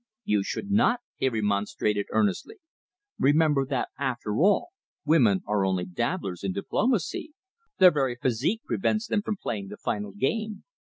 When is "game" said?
10.13-10.63